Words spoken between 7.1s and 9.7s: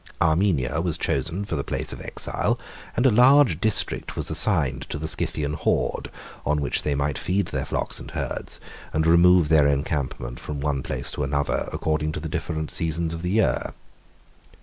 feed their flocks and herds, and remove their